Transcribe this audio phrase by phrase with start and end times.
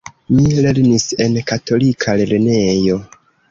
[0.37, 3.01] Mi lernis en katolika lernejo.